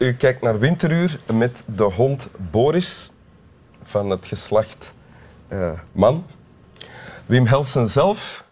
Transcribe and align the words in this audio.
U 0.00 0.12
kijkt 0.12 0.42
naar 0.42 0.58
Winteruur 0.58 1.20
met 1.32 1.64
de 1.66 1.82
hond 1.82 2.28
Boris 2.50 3.10
van 3.82 4.10
het 4.10 4.26
geslacht 4.26 4.94
uh, 5.48 5.70
Man. 5.92 6.26
Wim 7.26 7.46
Helsen 7.46 7.88
zelf 7.88 8.44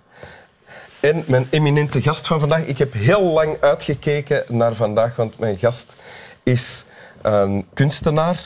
en 1.00 1.24
mijn 1.26 1.46
eminente 1.50 2.02
gast 2.02 2.26
van 2.26 2.40
vandaag. 2.40 2.64
Ik 2.64 2.78
heb 2.78 2.92
heel 2.92 3.22
lang 3.22 3.60
uitgekeken 3.60 4.44
naar 4.48 4.74
vandaag, 4.74 5.16
want 5.16 5.38
mijn 5.38 5.58
gast 5.58 6.00
is 6.42 6.84
een 7.22 7.66
kunstenaar, 7.74 8.40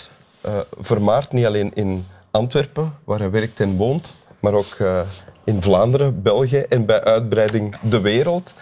uh, 0.47 0.59
vermaard 0.81 1.33
niet 1.33 1.47
alleen 1.47 1.75
in 1.75 2.07
Antwerpen, 2.31 2.99
waar 3.05 3.19
hij 3.19 3.31
werkt 3.31 3.61
en 3.61 3.77
woont, 3.77 4.21
maar 4.41 4.53
ook 4.53 4.75
uh, 4.79 5.01
in 5.45 5.63
Vlaanderen, 5.63 6.23
België 6.23 6.61
en 6.61 6.87
bij 6.87 7.05
uitbreiding 7.05 7.81
de 7.81 8.01
wereld. 8.01 8.55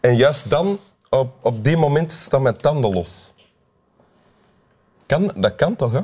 En 0.00 0.16
juist 0.16 0.50
dan, 0.50 0.80
op, 1.10 1.34
op 1.42 1.64
die 1.64 1.76
moment, 1.76 2.12
staan 2.12 2.42
mijn 2.42 2.56
tanden 2.56 2.92
los. 2.92 3.34
Kan, 5.06 5.32
dat 5.36 5.54
kan 5.54 5.76
toch, 5.76 5.92
hè? 5.92 6.00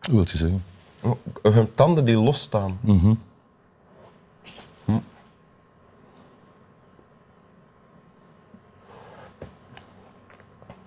Hoe 0.00 0.14
wil 0.14 0.24
je 0.30 0.36
zeggen? 0.36 0.64
Hun 1.42 1.72
tanden 1.72 2.04
die 2.04 2.16
losstaan. 2.16 2.78
Mm 2.80 2.98
-hmm. 2.98 3.20
hm. 4.84 4.98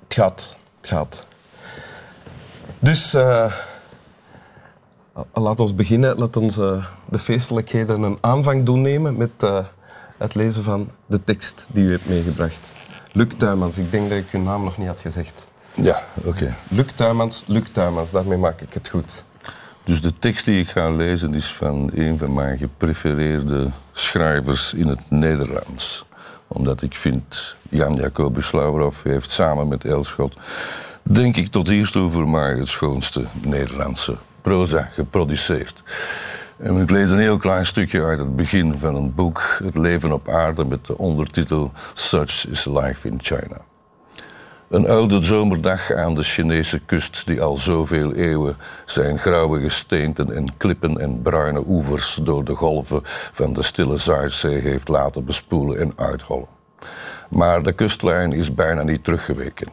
Het 0.04 0.14
gaat. 0.14 0.58
Het 0.82 0.90
gaat. 0.90 1.28
Dus 2.80 3.14
uh, 3.14 3.54
laat 5.34 5.60
ons 5.60 5.76
beginnen. 5.76 6.18
Laat 6.18 6.38
ons 6.38 6.58
uh, 6.58 6.86
de 7.10 7.20
feestelijkheden 7.20 8.02
een 8.02 8.18
aanvang 8.22 8.66
doen 8.66 8.82
nemen 8.82 9.18
met 9.18 9.44
uh, 9.44 9.66
het 10.18 10.36
lezen 10.36 10.64
van 10.64 10.90
de 11.06 11.24
tekst 11.24 11.68
die 11.72 11.84
u 11.84 11.92
hebt 11.92 12.08
meegebracht. 12.08 12.70
Luc 13.12 13.28
Tuymans, 13.38 13.78
ik 13.78 13.92
denk 13.92 14.10
dat 14.10 14.18
ik 14.18 14.32
uw 14.32 14.42
naam 14.42 14.64
nog 14.64 14.78
niet 14.78 14.88
had 14.88 15.00
gezegd. 15.00 15.48
Ja, 15.76 16.04
oké. 16.14 16.28
Okay. 16.28 16.54
Luc 16.68 16.86
Tuymans, 16.96 17.44
Luc 17.48 17.64
Tuymans, 17.72 18.12
daarmee 18.12 18.38
maak 18.38 18.62
ik 18.62 18.74
het 18.74 18.90
goed. 18.90 19.24
Dus 19.84 20.02
de 20.02 20.14
tekst 20.20 20.46
die 20.46 20.62
ik 20.62 20.70
ga 20.70 20.90
lezen 20.90 21.34
is 21.34 21.48
van 21.48 21.92
een 21.94 22.18
van 22.18 22.34
mijn 22.34 22.58
geprefereerde 22.58 23.70
schrijvers 23.94 24.74
in 24.74 24.88
het 24.88 25.00
Nederlands. 25.10 26.06
Omdat 26.48 26.82
ik 26.82 26.96
vind, 26.96 27.56
Jan 27.70 27.96
Jacobus 27.96 28.52
Laurov 28.52 29.04
heeft 29.04 29.30
samen 29.30 29.68
met 29.68 29.86
Elschot, 29.86 30.38
denk 31.02 31.38
ik 31.38 31.52
tot 31.52 31.68
hiertoe 31.68 32.12
voor 32.12 32.30
mij 32.30 32.54
het 32.54 32.68
schoonste 32.68 33.26
Nederlandse 33.42 34.18
proza 34.42 34.90
geproduceerd. 34.94 35.84
En 36.58 36.78
ik 36.78 36.90
lees 36.90 37.10
een 37.10 37.20
heel 37.20 37.38
klein 37.38 37.66
stukje 37.66 38.04
uit 38.04 38.20
het 38.20 38.36
begin 38.36 38.78
van 38.80 38.96
een 38.96 39.14
boek, 39.14 39.58
Het 39.64 39.76
leven 39.76 40.12
op 40.12 40.30
aarde, 40.30 40.66
met 40.66 40.86
de 40.86 40.98
ondertitel 40.98 41.72
Such 41.94 42.48
is 42.48 42.66
Life 42.66 43.08
in 43.08 43.20
China. 43.22 43.58
Een 44.70 44.90
oude 44.90 45.24
zomerdag 45.24 45.92
aan 45.92 46.16
de 46.16 46.24
Chinese 46.24 46.80
kust, 46.80 47.26
die 47.26 47.42
al 47.42 47.58
zoveel 47.58 48.14
eeuwen 48.14 48.58
zijn 48.86 49.18
grauwe 49.18 49.60
gesteenten 49.60 50.36
en 50.36 50.58
klippen 50.58 50.98
en 50.98 51.22
bruine 51.22 51.64
oevers 51.68 52.20
door 52.24 52.44
de 52.44 52.56
golven 52.56 53.00
van 53.32 53.54
de 53.54 53.64
stille 53.64 53.98
Zuidzee 53.98 54.62
heeft 54.62 54.88
laten 54.88 55.26
bespoelen 55.26 55.80
en 55.80 55.94
uithollen. 55.96 56.48
Maar 57.30 57.64
de 57.64 57.72
kustlijn 57.72 58.34
is 58.34 58.54
bijna 58.54 58.84
niet 58.84 59.04
teruggeweken. 59.04 59.68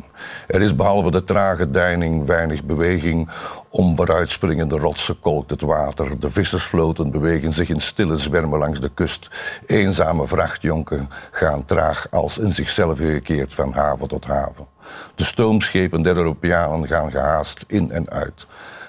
Er 0.47 0.63
is 0.63 0.77
behalve 0.77 1.11
de 1.11 1.25
trage 1.25 1.71
deining 1.71 2.27
weinig 2.27 2.65
beweging. 2.65 3.29
Om 3.69 3.97
vooruitspringende 3.97 4.79
rotsen 4.79 5.21
kolkt 5.21 5.51
het 5.51 5.61
water. 5.61 6.19
De 6.19 6.31
vissersvloten 6.31 7.11
bewegen 7.11 7.53
zich 7.53 7.69
in 7.69 7.81
stille 7.81 8.17
zwermen 8.17 8.59
langs 8.59 8.81
de 8.81 8.91
kust. 8.95 9.31
Eenzame 9.67 10.27
vrachtjonken 10.27 11.11
gaan 11.31 11.65
traag 11.65 12.07
als 12.11 12.39
in 12.39 12.53
zichzelf 12.53 12.99
gekeerd 12.99 13.55
van 13.55 13.73
haven 13.73 14.09
tot 14.09 14.25
haven. 14.25 14.67
De 15.15 15.25
stoomschepen 15.25 16.03
der 16.03 16.17
Europeanen 16.17 16.89
gaan 16.89 17.11
gehaast 17.11 17.65
in 17.67 17.91
en 17.91 18.11
uit, 18.11 18.47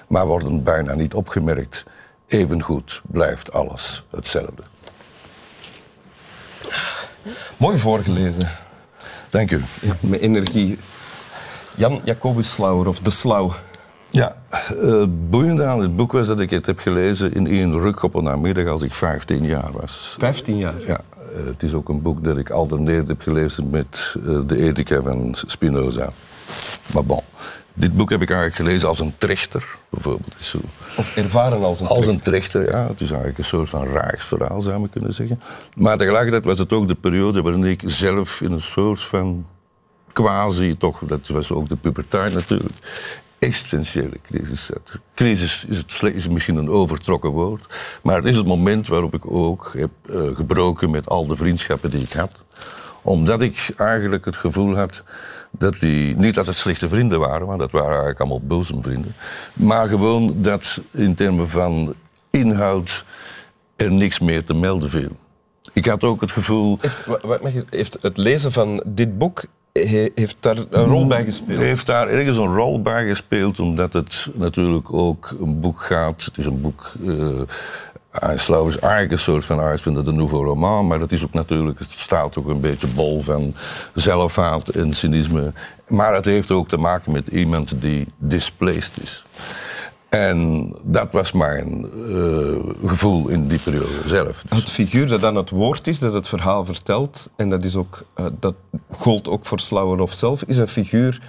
maar 0.08 0.26
worden 0.26 0.62
bijna 0.62 0.94
niet 0.94 1.14
opgemerkt. 1.14 1.84
Evengoed 2.26 3.02
blijft 3.04 3.52
alles 3.52 4.04
hetzelfde. 4.10 4.62
Mooi 7.56 7.78
voorgelezen. 7.78 8.50
Dank 9.30 9.50
u. 9.50 9.62
Ja, 9.80 9.96
met 10.00 10.20
energie. 10.20 10.78
Jan 11.74 12.00
Jacobus 12.04 12.52
Slauer, 12.52 12.86
of 12.86 12.98
De 12.98 13.10
Slauw. 13.10 13.52
Ja, 14.10 14.36
uh, 14.72 15.04
boeiende 15.30 15.64
aan 15.64 15.80
het 15.80 15.96
boek 15.96 16.12
was 16.12 16.26
dat 16.26 16.40
ik 16.40 16.50
het 16.50 16.66
heb 16.66 16.78
gelezen 16.78 17.34
in 17.34 17.46
één 17.46 17.78
ruk 17.78 18.02
op 18.02 18.14
een 18.14 18.24
namiddag 18.24 18.66
als 18.66 18.82
ik 18.82 18.94
15 18.94 19.44
jaar 19.44 19.72
was. 19.72 20.14
15 20.18 20.56
jaar? 20.56 20.74
Ja. 20.86 21.00
Uh, 21.36 21.46
het 21.46 21.62
is 21.62 21.74
ook 21.74 21.88
een 21.88 22.02
boek 22.02 22.24
dat 22.24 22.36
ik 22.36 22.50
alterneerd 22.50 23.08
heb 23.08 23.20
gelezen 23.20 23.70
met 23.70 24.14
uh, 24.24 24.40
de 24.46 24.62
ethica 24.62 25.02
van 25.02 25.34
Spinoza. 25.46 26.12
Maar 26.92 27.04
bon, 27.04 27.22
dit 27.74 27.96
boek 27.96 28.10
heb 28.10 28.22
ik 28.22 28.30
eigenlijk 28.30 28.60
gelezen 28.60 28.88
als 28.88 29.00
een 29.00 29.14
trechter, 29.18 29.76
bijvoorbeeld. 29.88 30.34
Zo. 30.40 30.58
Of 30.96 31.16
ervaren 31.16 31.62
als 31.62 31.80
een 31.80 31.86
als 31.86 31.96
trechter? 31.96 31.96
Als 31.96 32.06
een 32.06 32.22
trechter, 32.22 32.70
ja. 32.70 32.88
Het 32.88 33.00
is 33.00 33.08
eigenlijk 33.08 33.38
een 33.38 33.44
soort 33.44 33.68
van 33.68 33.86
raagsverhaal, 33.86 34.62
zou 34.62 34.80
je 34.80 34.88
kunnen 34.88 35.14
zeggen. 35.14 35.40
Maar 35.76 35.98
tegelijkertijd 35.98 36.44
was 36.44 36.58
het 36.58 36.72
ook 36.72 36.88
de 36.88 36.94
periode 36.94 37.42
waarin 37.42 37.64
ik 37.64 37.82
zelf 37.84 38.40
in 38.40 38.52
een 38.52 38.62
soort 38.62 39.00
van 39.00 39.46
quasi, 40.12 40.76
toch, 40.76 41.00
dat 41.06 41.28
was 41.28 41.52
ook 41.52 41.68
de 41.68 41.76
puberteit 41.76 42.34
natuurlijk, 42.34 42.74
existentiële 43.38 44.20
crisis 44.22 44.64
zat. 44.64 44.98
Crisis 45.14 45.64
is, 45.68 45.76
het, 45.76 46.02
is 46.14 46.28
misschien 46.28 46.56
een 46.56 46.70
overtrokken 46.70 47.30
woord, 47.30 47.66
maar 48.02 48.16
het 48.16 48.24
is 48.24 48.36
het 48.36 48.46
moment 48.46 48.88
waarop 48.88 49.14
ik 49.14 49.30
ook 49.30 49.72
heb 49.76 49.90
uh, 50.10 50.36
gebroken 50.36 50.90
met 50.90 51.08
al 51.08 51.26
de 51.26 51.36
vriendschappen 51.36 51.90
die 51.90 52.02
ik 52.02 52.12
had. 52.12 52.32
Omdat 53.04 53.40
ik 53.40 53.68
eigenlijk 53.76 54.24
het 54.24 54.36
gevoel 54.36 54.76
had 54.76 55.02
dat 55.50 55.80
die, 55.80 56.16
niet 56.16 56.34
dat 56.34 56.46
het 56.46 56.56
slechte 56.56 56.88
vrienden 56.88 57.18
waren, 57.18 57.46
want 57.46 57.58
dat 57.58 57.70
waren 57.70 57.88
eigenlijk 57.88 58.20
allemaal 58.20 58.40
boezemvrienden, 58.40 59.14
maar 59.52 59.88
gewoon 59.88 60.34
dat 60.36 60.80
in 60.90 61.14
termen 61.14 61.48
van 61.48 61.94
inhoud 62.30 63.04
er 63.76 63.92
niks 63.92 64.18
meer 64.18 64.44
te 64.44 64.54
melden 64.54 64.90
viel. 64.90 65.16
Ik 65.72 65.86
had 65.86 66.04
ook 66.04 66.20
het 66.20 66.32
gevoel. 66.32 66.78
Heeft, 66.80 67.06
heeft 67.70 68.02
het 68.02 68.16
lezen 68.16 68.52
van 68.52 68.84
dit 68.86 69.18
boek 69.18 69.44
heeft 70.14 70.36
daar 70.40 70.56
een 70.70 70.84
rol 70.84 71.06
bij 71.06 71.24
gespeeld? 71.24 71.58
Heeft 71.58 71.86
daar 71.86 72.08
ergens 72.08 72.36
een 72.36 72.54
rol 72.54 72.82
bij 72.82 73.06
gespeeld, 73.06 73.60
omdat 73.60 73.92
het 73.92 74.28
natuurlijk 74.34 74.92
ook 74.92 75.34
een 75.40 75.60
boek 75.60 75.80
gaat. 75.80 76.24
Het 76.24 76.38
is 76.38 76.44
een 76.44 76.60
boek. 76.60 76.92
Uh, 77.02 77.40
Slauw 78.34 78.68
is 78.68 78.78
eigenlijk 78.78 79.12
een 79.12 79.18
soort 79.18 79.44
van 79.44 79.60
uitvinder 79.60 80.04
de 80.04 80.12
nouveau 80.12 80.44
roman, 80.44 80.86
maar 80.86 80.98
dat 80.98 81.12
is 81.12 81.24
ook 81.24 81.32
natuurlijk, 81.32 81.78
het 81.78 81.94
staat 81.96 82.36
ook 82.36 82.48
een 82.48 82.60
beetje 82.60 82.86
bol 82.86 83.22
van 83.22 83.54
zelfhaat 83.94 84.68
en 84.68 84.92
cynisme. 84.92 85.52
Maar 85.88 86.14
het 86.14 86.24
heeft 86.24 86.50
ook 86.50 86.68
te 86.68 86.76
maken 86.76 87.12
met 87.12 87.28
iemand 87.28 87.80
die 87.80 88.08
displaced 88.18 89.02
is. 89.02 89.24
En 90.08 90.72
dat 90.82 91.12
was 91.12 91.32
mijn 91.32 91.86
uh, 92.08 92.56
gevoel 92.86 93.28
in 93.28 93.48
die 93.48 93.58
periode 93.58 94.08
zelf. 94.08 94.44
Dus. 94.48 94.58
Het 94.58 94.70
figuur 94.70 95.08
dat 95.08 95.24
aan 95.24 95.36
het 95.36 95.50
woord 95.50 95.86
is, 95.86 95.98
dat 95.98 96.14
het 96.14 96.28
verhaal 96.28 96.64
vertelt, 96.64 97.28
en 97.36 97.50
dat, 97.50 97.64
is 97.64 97.76
ook, 97.76 98.04
uh, 98.16 98.26
dat 98.40 98.54
gold 98.90 99.28
ook 99.28 99.46
voor 99.46 99.60
Slauerhoff 99.60 100.14
zelf, 100.14 100.42
is 100.46 100.58
een 100.58 100.68
figuur 100.68 101.20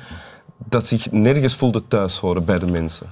dat 0.58 0.88
zich 0.88 1.12
nergens 1.12 1.56
voelde 1.56 1.88
thuis 1.88 2.18
horen 2.18 2.46
bij 2.46 2.60
de 2.60 2.72
mensen. 2.72 3.10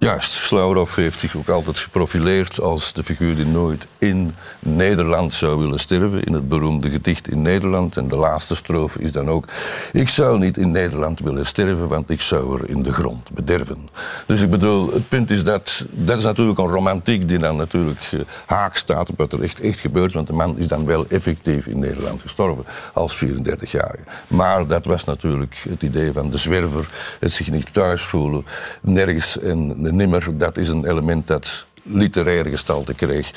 Juist, 0.00 0.32
Slauerhoff 0.32 0.94
heeft 0.94 1.20
zich 1.20 1.36
ook 1.36 1.48
altijd 1.48 1.78
geprofileerd 1.78 2.60
als 2.60 2.92
de 2.92 3.04
figuur 3.04 3.34
die 3.34 3.46
nooit 3.46 3.86
in 3.98 4.34
Nederland 4.58 5.34
zou 5.34 5.58
willen 5.58 5.78
sterven. 5.78 6.24
In 6.24 6.32
het 6.32 6.48
beroemde 6.48 6.90
gedicht 6.90 7.28
in 7.28 7.42
Nederland. 7.42 7.96
En 7.96 8.08
de 8.08 8.16
laatste 8.16 8.56
strofe 8.56 9.00
is 9.00 9.12
dan 9.12 9.28
ook: 9.28 9.44
Ik 9.92 10.08
zou 10.08 10.38
niet 10.38 10.56
in 10.56 10.70
Nederland 10.70 11.20
willen 11.20 11.46
sterven, 11.46 11.88
want 11.88 12.10
ik 12.10 12.20
zou 12.20 12.58
er 12.58 12.68
in 12.68 12.82
de 12.82 12.92
grond 12.92 13.30
bederven. 13.30 13.88
Dus 14.26 14.40
ik 14.40 14.50
bedoel, 14.50 14.92
het 14.92 15.08
punt 15.08 15.30
is 15.30 15.44
dat. 15.44 15.84
Dat 15.90 16.18
is 16.18 16.24
natuurlijk 16.24 16.58
een 16.58 16.68
romantiek 16.68 17.28
die 17.28 17.38
dan 17.38 17.56
natuurlijk 17.56 18.00
haak 18.46 18.76
staat 18.76 19.10
op 19.10 19.18
wat 19.18 19.32
er 19.32 19.42
echt, 19.42 19.60
echt 19.60 19.78
gebeurt. 19.78 20.12
Want 20.12 20.26
de 20.26 20.32
man 20.32 20.58
is 20.58 20.68
dan 20.68 20.86
wel 20.86 21.06
effectief 21.08 21.66
in 21.66 21.78
Nederland 21.78 22.22
gestorven 22.22 22.64
als 22.92 23.24
34-jarige. 23.24 24.04
Maar 24.26 24.66
dat 24.66 24.84
was 24.84 25.04
natuurlijk 25.04 25.56
het 25.68 25.82
idee 25.82 26.12
van 26.12 26.30
de 26.30 26.38
zwerver, 26.38 26.88
het 27.20 27.32
zich 27.32 27.50
niet 27.50 27.74
thuis 27.74 28.02
voelen, 28.02 28.46
nergens 28.80 29.38
en 29.38 29.86
nimmer, 29.92 30.38
dat 30.38 30.56
is 30.56 30.68
een 30.68 30.86
element 30.86 31.26
dat 31.26 31.64
literaire 31.82 32.50
gestalte 32.50 32.94
kreeg 32.94 33.30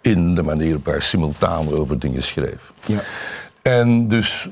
in 0.00 0.34
de 0.34 0.42
manier 0.42 0.66
waarop 0.66 0.84
hij 0.84 1.00
simultaan 1.00 1.72
over 1.72 1.98
dingen 1.98 2.22
schreef. 2.22 2.72
Ja. 2.86 3.02
En 3.62 4.08
dus, 4.08 4.48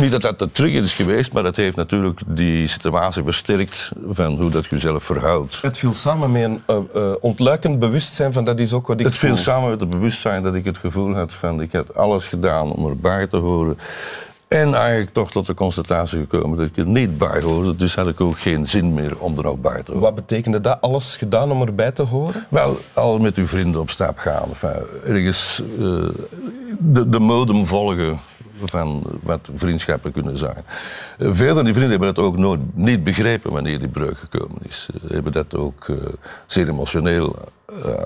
niet 0.00 0.10
dat 0.10 0.22
dat 0.22 0.38
de 0.38 0.52
trigger 0.52 0.82
is 0.82 0.94
geweest, 0.94 1.32
maar 1.32 1.42
dat 1.42 1.56
heeft 1.56 1.76
natuurlijk 1.76 2.20
die 2.26 2.66
situatie 2.66 3.22
versterkt 3.22 3.92
van 4.08 4.40
hoe 4.40 4.50
dat 4.50 4.64
je 4.64 4.70
jezelf 4.70 5.04
verhoudt. 5.04 5.62
Het 5.62 5.78
viel 5.78 5.94
samen 5.94 6.32
met 6.32 6.42
een 6.42 6.62
uh, 6.66 6.76
uh, 6.96 7.12
ontluikend 7.20 7.78
bewustzijn 7.78 8.32
van 8.32 8.44
dat 8.44 8.60
is 8.60 8.72
ook 8.72 8.86
wat 8.86 9.00
ik 9.00 9.06
Het 9.06 9.16
viel 9.16 9.36
samen 9.36 9.70
met 9.70 9.80
het 9.80 9.90
bewustzijn 9.90 10.42
dat 10.42 10.54
ik 10.54 10.64
het 10.64 10.78
gevoel 10.78 11.14
had 11.14 11.32
van 11.32 11.60
ik 11.60 11.72
had 11.72 11.94
alles 11.94 12.24
gedaan 12.24 12.72
om 12.72 12.88
erbij 12.88 13.26
te 13.26 13.36
horen. 13.36 13.78
En 14.52 14.74
eigenlijk 14.74 15.12
toch 15.12 15.30
tot 15.30 15.46
de 15.46 15.54
constatatie 15.54 16.18
gekomen 16.18 16.58
dat 16.58 16.66
ik 16.66 16.76
er 16.76 16.86
niet 16.86 17.18
bij 17.18 17.40
hoorde. 17.40 17.76
Dus 17.76 17.94
had 17.94 18.08
ik 18.08 18.20
ook 18.20 18.38
geen 18.38 18.66
zin 18.66 18.94
meer 18.94 19.18
om 19.18 19.38
er 19.38 19.46
ook 19.46 19.62
bij 19.62 19.82
te 19.82 19.84
horen. 19.86 20.00
Wat 20.00 20.14
betekende 20.14 20.60
dat? 20.60 20.80
Alles 20.80 21.16
gedaan 21.16 21.50
om 21.50 21.62
erbij 21.62 21.92
te 21.92 22.02
horen? 22.02 22.46
Wel, 22.48 22.78
al 22.92 23.18
met 23.18 23.36
uw 23.36 23.46
vrienden 23.46 23.80
op 23.80 23.90
stap 23.90 24.18
gaan. 24.18 24.48
Enfin, 24.48 24.82
ergens 25.04 25.62
uh, 25.78 26.08
de, 26.78 27.08
de 27.08 27.18
modem 27.18 27.66
volgen 27.66 28.20
van 28.64 29.02
wat 29.22 29.48
vriendschappen 29.54 30.12
kunnen 30.12 30.38
zijn. 30.38 30.64
Uh, 31.18 31.28
veel 31.32 31.54
van 31.54 31.64
die 31.64 31.74
vrienden 31.74 31.98
hebben 31.98 32.14
dat 32.14 32.24
ook 32.24 32.38
nooit 32.38 32.60
niet 32.74 33.04
begrepen 33.04 33.52
wanneer 33.52 33.78
die 33.78 33.88
breuk 33.88 34.18
gekomen 34.18 34.58
is. 34.68 34.88
Ze 34.92 35.14
hebben 35.14 35.32
dat 35.32 35.56
ook 35.56 35.86
zeer 36.46 36.68
emotioneel 36.68 37.36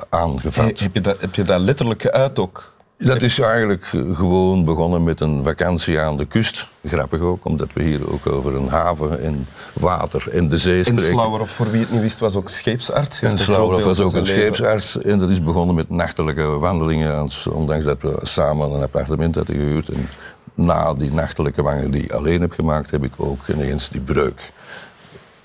aangevat. 0.08 0.78
heb, 0.78 0.94
je 0.94 1.00
dat, 1.00 1.20
heb 1.20 1.34
je 1.34 1.42
dat 1.42 1.60
letterlijk 1.60 2.02
geuit 2.02 2.38
ook? 2.38 2.74
Dat 2.98 3.22
is 3.22 3.38
eigenlijk 3.38 3.84
gewoon 4.14 4.64
begonnen 4.64 5.04
met 5.04 5.20
een 5.20 5.44
vakantie 5.44 6.00
aan 6.00 6.16
de 6.16 6.26
kust. 6.26 6.66
Grappig 6.84 7.20
ook, 7.20 7.44
omdat 7.44 7.68
we 7.72 7.82
hier 7.82 8.12
ook 8.12 8.26
over 8.26 8.54
een 8.56 8.68
haven 8.68 9.22
en 9.22 9.46
water 9.72 10.28
en 10.32 10.48
de 10.48 10.58
zee 10.58 10.84
spreken. 10.84 11.04
En 11.04 11.10
Slauwerhoff, 11.10 11.52
voor 11.52 11.70
wie 11.70 11.80
het 11.80 11.90
niet 11.90 12.00
wist, 12.00 12.18
was 12.18 12.36
ook 12.36 12.48
scheepsarts. 12.48 13.22
En 13.22 13.38
Slauwerhoff 13.38 13.84
was 13.84 14.00
ook 14.00 14.12
een 14.12 14.26
scheepsarts. 14.26 14.98
En 14.98 15.18
dat 15.18 15.30
is 15.30 15.42
begonnen 15.42 15.74
met 15.74 15.90
nachtelijke 15.90 16.42
wandelingen. 16.46 17.28
Ondanks 17.50 17.84
dat 17.84 18.00
we 18.00 18.18
samen 18.22 18.70
een 18.70 18.82
appartement 18.82 19.34
hadden 19.34 19.56
gehuurd. 19.56 19.88
En 19.88 20.08
na 20.54 20.94
die 20.94 21.12
nachtelijke 21.12 21.62
wandelingen 21.62 21.92
die 21.92 22.02
ik 22.02 22.12
alleen 22.12 22.40
heb 22.40 22.52
gemaakt, 22.52 22.90
heb 22.90 23.04
ik 23.04 23.12
ook 23.16 23.40
ineens 23.48 23.88
die 23.88 24.00
breuk 24.00 24.52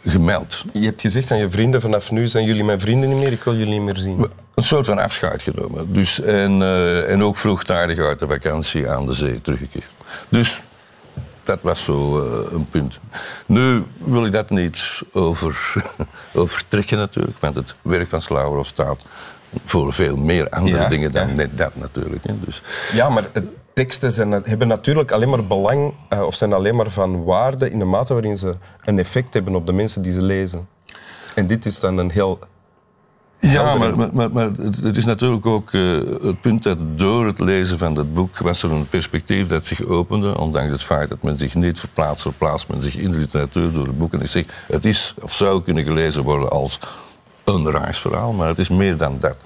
gemeld. 0.06 0.64
Je 0.74 0.86
hebt 0.86 1.02
gezegd 1.02 1.32
aan 1.32 1.38
je 1.38 1.50
vrienden, 1.50 1.82
vanaf 1.82 2.12
nu 2.12 2.28
zijn 2.28 2.46
jullie 2.46 2.64
mijn 2.64 2.80
vrienden 2.80 3.10
niet 3.10 3.18
meer, 3.18 3.32
ik 3.32 3.44
wil 3.44 3.56
jullie 3.56 3.74
niet 3.74 3.82
meer 3.82 3.98
zien. 3.98 4.28
Een 4.56 4.64
soort 4.64 4.86
van 4.86 5.00
afscheid 5.00 5.42
genomen. 5.42 5.94
Dus, 5.94 6.22
en, 6.22 6.60
uh, 6.60 7.10
en 7.12 7.24
ook 7.24 7.38
vroegtijdig 7.38 8.00
uit 8.00 8.20
de 8.20 8.28
vakantie 8.28 8.90
aan 8.90 9.06
de 9.06 9.14
zee 9.14 9.42
teruggekeerd. 9.42 9.86
Dus 10.30 10.62
dat 11.44 11.60
was 11.62 11.84
zo 11.84 12.26
uh, 12.26 12.52
een 12.52 12.70
punt. 12.70 13.00
Nu 13.46 13.84
wil 13.98 14.26
ik 14.26 14.32
dat 14.32 14.50
niet 14.50 15.02
over, 15.12 15.74
overtrekken 16.34 16.98
natuurlijk, 16.98 17.38
want 17.40 17.56
het 17.56 17.76
werk 17.82 18.08
van 18.08 18.22
Slauwerhoff 18.22 18.70
staat 18.70 19.06
voor 19.66 19.94
veel 19.94 20.18
meer 20.18 20.50
andere 20.50 20.88
dingen 20.88 21.12
dan 21.12 21.36
net 21.36 21.58
dat 21.58 21.76
natuurlijk. 21.76 22.24
Hè. 22.24 22.34
Dus, 22.46 22.62
ja, 22.94 23.10
maar 23.10 23.24
teksten 23.74 24.12
zijn, 24.12 24.32
hebben 24.32 24.68
natuurlijk 24.68 25.12
alleen 25.12 25.30
maar 25.30 25.46
belang 25.46 25.94
uh, 26.14 26.22
of 26.22 26.36
zijn 26.36 26.54
alleen 26.54 26.76
maar 26.76 26.90
van 26.90 27.24
waarde 27.24 27.72
in 27.72 27.80
de 27.80 27.86
mate 27.86 28.14
waarin 28.14 28.38
ze 28.38 28.56
een 28.86 29.00
effect 29.00 29.34
hebben 29.34 29.56
op 29.56 29.66
de 29.68 29.74
mensen 29.74 30.02
die 30.02 30.12
ze 30.12 30.24
lezen. 30.24 30.68
En 31.36 31.48
dit 31.48 31.66
is 31.66 31.80
dan 31.80 31.98
een 31.98 32.12
heel. 32.12 32.40
Ja, 33.40 33.76
maar, 33.76 34.14
maar, 34.14 34.32
maar, 34.32 34.50
het 34.82 34.98
is 34.98 35.06
natuurlijk 35.06 35.46
ook 35.46 35.72
uh, 35.72 36.22
het 36.22 36.42
punt 36.42 36.64
dat 36.64 36.78
door 36.96 37.26
het 37.26 37.40
lezen 37.40 37.78
van 37.78 37.94
dat 37.94 38.14
boek 38.14 38.38
was 38.38 38.64
er 38.64 38.72
een 38.72 38.90
perspectief 38.90 39.48
dat 39.48 39.66
zich 39.66 39.86
opende, 39.86 40.38
ondanks 40.38 40.72
het 40.72 40.84
feit 40.84 41.10
dat 41.10 41.22
men 41.22 41.38
zich 41.38 41.56
niet 41.56 41.80
verplaatst, 41.80 42.22
verplaatst 42.22 42.68
men 42.68 42.84
zich 42.84 42.96
in 42.96 43.12
de 43.12 43.18
literatuur 43.18 43.72
door 43.72 43.88
het 43.88 43.98
boek. 43.98 44.14
En 44.14 44.22
ik 44.22 44.28
zeg, 44.28 44.46
het 44.68 44.86
is 44.86 45.14
of 45.22 45.34
zou 45.34 45.64
kunnen 45.64 45.84
gelezen 45.84 46.24
worden 46.24 46.50
als 46.50 46.80
een 47.54 47.72
reisverhaal, 47.72 48.34
maar 48.34 48.48
het 48.48 48.60
is 48.60 48.70
meer 48.70 48.98
dan 48.98 49.18
dat. 49.20 49.38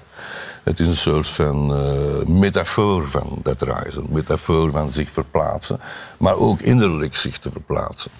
Het 0.62 0.80
is 0.80 0.86
een 0.86 0.96
soort 0.96 1.28
van 1.28 1.86
uh, 1.86 2.26
metafoor 2.26 3.08
van 3.08 3.38
dat 3.42 3.62
reizen. 3.62 4.06
Metafoor 4.08 4.70
van 4.70 4.90
zich 4.90 5.10
verplaatsen, 5.10 5.80
maar 6.18 6.36
ook 6.36 6.60
innerlijk 6.60 7.16
zich 7.16 7.38
te 7.38 7.50
verplaatsen. 7.50 8.10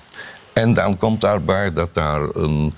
En 0.52 0.74
dan 0.74 0.96
komt 0.96 1.20
daarbij 1.20 1.72
dat 1.72 1.94
daar 1.94 2.22
een, 2.34 2.74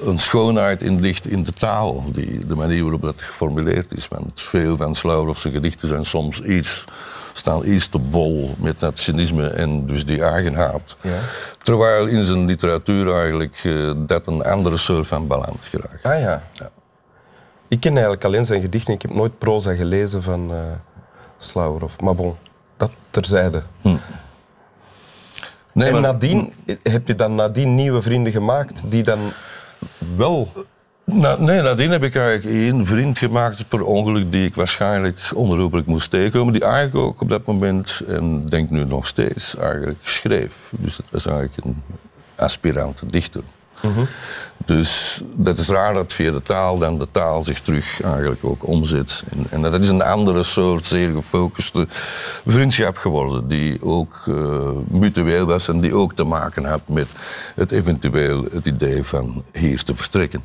een 0.00 0.18
schoonheid 0.18 0.82
in 0.82 1.00
ligt 1.00 1.26
in 1.26 1.44
de 1.44 1.52
taal, 1.52 2.04
die, 2.12 2.46
de 2.46 2.54
manier 2.54 2.82
waarop 2.82 3.02
dat 3.02 3.22
geformuleerd 3.22 3.92
is. 3.92 4.08
Want 4.08 4.40
veel 4.40 4.76
van 4.76 4.94
Slauwerhoffse 4.94 5.50
gedichten 5.50 5.88
zijn 5.88 6.04
soms 6.04 6.42
iets, 6.42 6.84
staan 7.32 7.66
iets 7.66 7.88
te 7.88 7.98
bol 7.98 8.54
met 8.58 8.80
dat 8.80 8.98
cynisme 8.98 9.48
en 9.48 9.86
dus 9.86 10.06
die 10.06 10.22
eigenhaat. 10.22 10.96
Ja. 11.00 11.18
Terwijl 11.62 12.06
in 12.06 12.24
zijn 12.24 12.44
literatuur 12.44 13.14
eigenlijk 13.14 13.64
uh, 13.64 13.92
dat 13.96 14.26
een 14.26 14.44
andere 14.44 14.76
soort 14.76 15.06
van 15.06 15.26
balans 15.26 15.68
geraakt. 15.68 16.02
Ah 16.02 16.20
ja. 16.20 16.42
ja. 16.52 16.70
Ik 17.68 17.80
ken 17.80 17.92
eigenlijk 17.92 18.24
alleen 18.24 18.46
zijn 18.46 18.60
gedichten. 18.60 18.94
Ik 18.94 19.02
heb 19.02 19.14
nooit 19.14 19.38
proza 19.38 19.74
gelezen 19.74 20.22
van 20.22 20.50
uh. 20.50 20.72
Maar 22.02 22.14
bon, 22.14 22.36
dat 22.76 22.90
terzijde. 23.10 23.62
Hm. 23.80 23.96
Nee, 25.72 25.92
en 25.92 26.00
nadien, 26.00 26.52
heb 26.82 27.06
je 27.06 27.14
dan 27.14 27.34
nadien 27.34 27.74
nieuwe 27.74 28.02
vrienden 28.02 28.32
gemaakt 28.32 28.90
die 28.90 29.02
dan 29.02 29.18
wel... 30.16 30.52
nee, 31.04 31.62
nadien 31.62 31.90
heb 31.90 32.02
ik 32.02 32.16
eigenlijk 32.16 32.56
één 32.56 32.86
vriend 32.86 33.18
gemaakt 33.18 33.68
per 33.68 33.84
ongeluk 33.84 34.32
die 34.32 34.46
ik 34.46 34.54
waarschijnlijk 34.54 35.30
onherroepelijk 35.34 35.86
moest 35.86 36.10
tegenkomen. 36.10 36.52
Die 36.52 36.64
eigenlijk 36.64 36.94
ook 36.94 37.20
op 37.20 37.28
dat 37.28 37.46
moment, 37.46 38.00
en 38.06 38.46
denk 38.46 38.70
nu 38.70 38.84
nog 38.84 39.06
steeds, 39.06 39.56
eigenlijk 39.56 39.98
schreef. 40.02 40.54
Dus 40.70 40.96
dat 40.96 41.06
was 41.10 41.26
eigenlijk 41.26 41.64
een 41.64 41.82
aspirant 42.36 43.00
dichter. 43.06 43.42
Dus 44.64 45.20
dat 45.34 45.58
is 45.58 45.68
raar 45.68 45.94
dat 45.94 46.12
via 46.12 46.30
de 46.30 46.42
taal 46.42 46.78
dan 46.78 46.98
de 46.98 47.08
taal 47.10 47.44
zich 47.44 47.60
terug 47.60 48.02
eigenlijk 48.02 48.44
ook 48.44 48.66
omzet. 48.66 49.22
En, 49.30 49.46
en 49.50 49.62
dat 49.62 49.80
is 49.80 49.88
een 49.88 50.02
andere 50.02 50.42
soort 50.42 50.84
zeer 50.84 51.12
gefocuste 51.12 51.86
vriendschap 52.46 52.96
geworden, 52.96 53.48
die 53.48 53.82
ook 53.82 54.24
uh, 54.28 54.68
mutueel 54.88 55.46
was 55.46 55.68
en 55.68 55.80
die 55.80 55.94
ook 55.94 56.12
te 56.12 56.24
maken 56.24 56.64
had 56.64 56.82
met 56.86 57.08
het 57.54 57.70
eventueel 57.70 58.44
het 58.52 58.66
idee 58.66 59.04
van 59.04 59.44
hier 59.52 59.82
te 59.82 59.94
verstrekken 59.94 60.42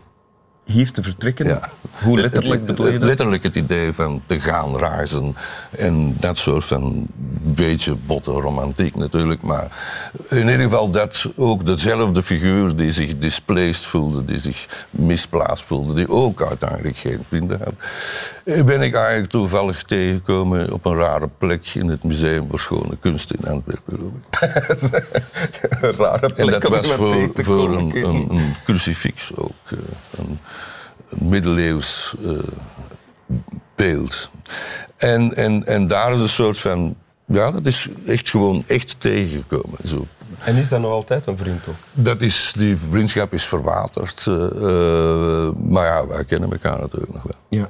hier 0.66 0.92
te 0.92 1.04
vertrekken? 1.04 1.48
Ja. 1.48 1.70
Hoe 2.04 2.20
letterlijk 2.20 2.66
bedoel 2.66 2.92
je 2.92 3.00
dat? 3.00 3.08
Letterlijk 3.08 3.44
het 3.44 3.56
idee 3.56 3.94
van 3.94 4.22
te 4.26 4.40
gaan 4.40 4.78
reizen 4.78 5.36
en 5.70 6.16
dat 6.20 6.38
soort 6.38 6.66
van 6.66 7.08
beetje 7.42 7.96
botte 8.06 8.32
romantiek 8.32 8.96
natuurlijk. 8.96 9.42
Maar 9.42 9.68
in 10.30 10.38
ieder 10.38 10.60
geval 10.60 10.90
dat 10.90 11.26
ook 11.36 11.66
dezelfde 11.66 12.24
figuur 12.24 12.76
die 12.76 12.92
zich 12.92 13.18
displaced 13.18 13.86
voelde, 13.86 14.24
die 14.24 14.40
zich 14.40 14.86
misplaatst 14.90 15.64
voelde, 15.64 15.94
die 15.94 16.10
ook 16.10 16.42
uiteindelijk 16.42 16.98
geen 16.98 17.20
vrienden 17.28 17.60
had, 17.64 17.74
ben 18.44 18.82
ik 18.82 18.94
eigenlijk 18.94 19.30
toevallig 19.30 19.84
tegengekomen 19.84 20.72
op 20.72 20.86
een 20.86 20.96
rare 20.96 21.30
plek 21.38 21.68
in 21.74 21.90
het 21.90 22.04
Museum 22.04 22.48
voor 22.50 22.60
Schone 22.60 22.98
Kunst 23.00 23.32
in 23.32 23.48
Antwerpen. 23.48 24.00
een 25.82 25.96
rare 25.98 26.34
plek 26.34 26.38
en 26.38 26.60
dat 26.60 26.64
was 26.64 26.92
voor, 26.92 27.30
voor 27.34 27.78
een, 27.78 28.06
een, 28.06 28.28
een, 28.30 28.56
crucifix 28.64 29.36
ook. 29.36 29.52
Eh, 29.66 29.78
een, 30.18 30.40
middeleeuws 31.10 32.16
uh, 32.22 32.40
beeld. 33.76 34.30
En, 34.98 35.36
en, 35.36 35.66
en 35.66 35.88
daar 35.88 36.12
is 36.12 36.20
een 36.20 36.30
soort 36.30 36.60
van. 36.60 36.96
Ja, 37.26 37.52
dat 37.52 37.66
is 37.66 37.90
echt 38.06 38.30
gewoon 38.30 38.64
echt 38.68 38.96
tegengekomen. 39.00 39.78
Zo. 39.84 40.06
En 40.44 40.56
is 40.56 40.70
dat 40.70 40.82
nog 40.82 40.92
altijd 40.92 41.26
een 41.26 41.38
vriend 41.38 41.68
ook? 41.68 41.76
Dat 41.92 42.22
is, 42.22 42.54
die 42.58 42.78
vriendschap 42.78 43.34
is 43.34 43.46
verwaterd. 43.46 44.26
Uh, 44.30 45.50
maar 45.52 45.86
ja, 45.86 46.08
wij 46.08 46.26
kennen 46.26 46.52
elkaar 46.52 46.80
natuurlijk 46.80 47.14
nog 47.14 47.24
wel. 47.24 47.36
Ja. 47.50 47.70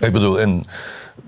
Ik 0.00 0.12
bedoel, 0.12 0.40
en 0.40 0.64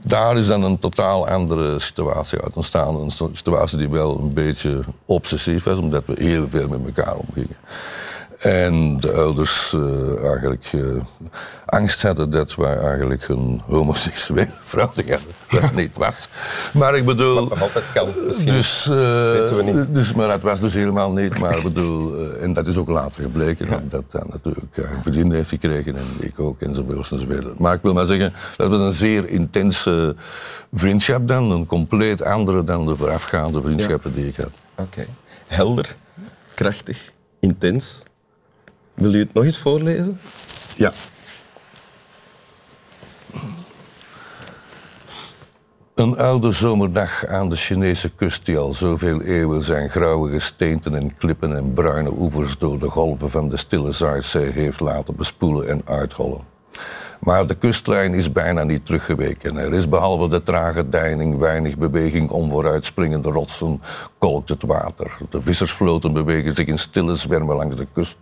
daar 0.02 0.36
is 0.36 0.46
dan 0.46 0.62
een 0.62 0.78
totaal 0.78 1.28
andere 1.28 1.78
situatie 1.78 2.40
uit 2.40 2.54
ontstaan. 2.54 2.96
Een 2.96 3.10
situatie 3.32 3.78
die 3.78 3.88
wel 3.88 4.18
een 4.18 4.32
beetje 4.32 4.80
obsessief 5.04 5.64
was, 5.64 5.78
omdat 5.78 6.04
we 6.06 6.14
heel 6.18 6.48
veel 6.48 6.68
met 6.68 6.80
elkaar 6.86 7.16
omgingen. 7.16 7.56
En 8.40 9.00
de 9.00 9.12
ouders 9.12 9.72
uh, 9.72 10.24
eigenlijk 10.24 10.72
uh, 10.72 11.02
angst 11.66 12.02
hadden 12.02 12.30
dat 12.30 12.54
wij 12.54 12.78
eigenlijk 12.78 13.28
een 13.28 13.62
homoseksuele 13.66 14.48
vrouw 14.60 14.86
hadden. 14.94 15.18
Dat 15.48 15.74
niet 15.74 15.96
was. 15.96 16.28
Maar 16.72 16.96
ik 16.96 17.04
bedoel... 17.04 17.34
Wat 17.34 17.48
nog 17.48 17.62
altijd 17.62 17.84
kan, 17.94 18.08
misschien. 18.26 18.52
Dus, 18.52 18.86
uh, 18.86 18.94
weten 19.32 19.56
we 19.56 19.62
niet. 19.62 19.94
Dus, 19.94 20.14
maar 20.14 20.28
dat 20.28 20.40
was 20.40 20.60
dus 20.60 20.74
helemaal 20.74 21.12
niet. 21.12 21.38
Maar 21.38 21.56
ik 21.56 21.62
bedoel, 21.62 22.26
en 22.40 22.52
dat 22.52 22.66
is 22.66 22.76
ook 22.76 22.88
later 22.88 23.22
gebleken. 23.22 23.66
Ja. 23.68 23.80
Dat 23.88 24.10
dan 24.10 24.26
natuurlijk 24.30 24.76
een 24.76 25.02
vriendin 25.02 25.32
heeft 25.32 25.48
gekregen 25.48 25.96
en 25.96 26.04
ik 26.20 26.40
ook 26.40 26.60
enzovoort 26.60 27.10
enzovoort. 27.10 27.58
Maar 27.58 27.74
ik 27.74 27.82
wil 27.82 27.92
maar 27.92 28.06
zeggen, 28.06 28.32
dat 28.56 28.70
was 28.70 28.80
een 28.80 28.92
zeer 28.92 29.28
intense 29.28 30.16
vriendschap 30.72 31.28
dan. 31.28 31.50
Een 31.50 31.66
compleet 31.66 32.22
andere 32.22 32.64
dan 32.64 32.86
de 32.86 32.96
voorafgaande 32.96 33.60
vriendschappen 33.60 34.14
die 34.14 34.26
ik 34.26 34.36
had. 34.36 34.50
Oké. 34.74 35.06
Helder, 35.46 35.94
krachtig, 36.54 37.12
intens. 37.40 38.02
Wil 39.00 39.14
u 39.14 39.18
het 39.18 39.34
nog 39.34 39.44
eens 39.44 39.58
voorlezen? 39.58 40.20
Ja. 40.76 40.92
Een 45.94 46.18
oude 46.18 46.52
zomerdag 46.52 47.26
aan 47.26 47.48
de 47.48 47.56
Chinese 47.56 48.10
kust 48.10 48.46
die 48.46 48.58
al 48.58 48.74
zoveel 48.74 49.20
eeuwen 49.20 49.62
zijn 49.62 49.90
grauwe 49.90 50.30
gesteenten 50.30 50.94
en 50.94 51.16
klippen 51.16 51.56
en 51.56 51.72
bruine 51.72 52.12
oevers 52.18 52.58
door 52.58 52.78
de 52.78 52.88
golven 52.88 53.30
van 53.30 53.48
de 53.48 53.56
stille 53.56 53.92
Zuidzee 53.92 54.50
heeft 54.50 54.80
laten 54.80 55.16
bespoelen 55.16 55.68
en 55.68 55.80
uithollen. 55.84 56.40
Maar 57.20 57.46
de 57.46 57.54
kustlijn 57.54 58.14
is 58.14 58.32
bijna 58.32 58.62
niet 58.62 58.86
teruggeweken. 58.86 59.56
Er 59.56 59.74
is 59.74 59.88
behalve 59.88 60.28
de 60.28 60.42
trage 60.42 60.88
deining 60.88 61.38
weinig 61.38 61.76
beweging 61.76 62.30
om 62.30 62.50
vooruitspringende 62.50 63.30
rotsen 63.30 63.82
kolkt 64.18 64.48
het 64.48 64.62
water. 64.62 65.16
De 65.30 65.42
vissersvloten 65.42 66.12
bewegen 66.12 66.52
zich 66.52 66.66
in 66.66 66.78
stille 66.78 67.14
zwermen 67.14 67.56
langs 67.56 67.76
de 67.76 67.86
kust. 67.92 68.16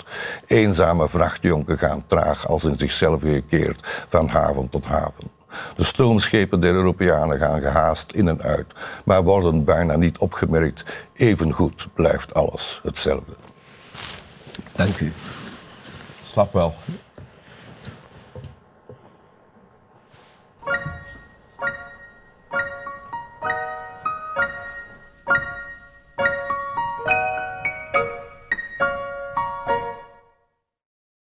Eenzame 0.47 1.09
vrachtjonken 1.09 1.79
gaan 1.79 2.05
traag 2.07 2.49
als 2.49 2.65
in 2.65 2.79
zichzelf 2.79 3.21
gekeerd 3.21 4.07
van 4.09 4.29
haven 4.29 4.69
tot 4.69 4.87
haven. 4.87 5.31
De 5.77 5.85
stoomschepen 5.85 6.61
der 6.61 6.73
Europeanen 6.73 7.39
gaan 7.39 7.61
gehaast 7.61 8.13
in 8.13 8.29
en 8.29 8.43
uit, 8.43 8.67
maar 9.05 9.23
worden 9.23 9.65
bijna 9.65 9.97
niet 9.97 10.19
opgemerkt. 10.19 10.85
Evengoed 11.13 11.87
blijft 11.95 12.35
alles 12.35 12.81
hetzelfde. 12.83 13.33
Dank 14.77 15.01
u. 15.01 15.13
Slap 16.23 16.53
wel. 16.53 16.75